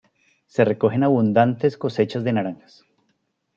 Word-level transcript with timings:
Se 0.47 0.65
recogen 0.65 1.03
abundantes 1.03 1.77
cosechas 1.77 2.23
de 2.23 2.33
naranjas. 2.33 2.85